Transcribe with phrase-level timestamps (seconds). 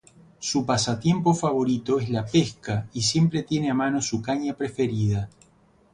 [0.39, 5.29] Su pasatiempo favorito es la pesca, y siempre tiene a mano su caña preferida.